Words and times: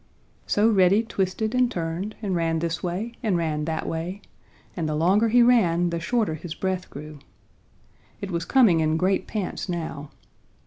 So 0.47 0.67
Reddy 0.67 1.03
twisted 1.03 1.53
and 1.53 1.69
turned, 1.69 2.15
and 2.23 2.35
ran 2.35 2.57
this 2.57 2.81
way 2.81 3.13
and 3.21 3.37
ran 3.37 3.65
that 3.65 3.87
way, 3.87 4.23
and 4.75 4.89
the 4.89 4.95
longer 4.95 5.29
he 5.29 5.43
ran, 5.43 5.91
the 5.91 5.99
shorter 5.99 6.33
his 6.33 6.55
breath 6.55 6.89
grew. 6.89 7.19
It 8.19 8.31
was 8.31 8.43
coming 8.43 8.79
in 8.79 8.97
great 8.97 9.27
pants 9.27 9.69
now. 9.69 10.09